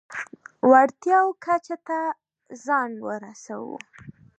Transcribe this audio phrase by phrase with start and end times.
[0.69, 1.99] وړتیاوو کچه ته
[2.65, 3.75] ځان ورسوو.